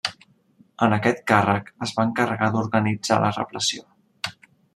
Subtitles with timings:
[0.85, 3.87] En aquest càrrec es va encarregar d'organitzar la repressió.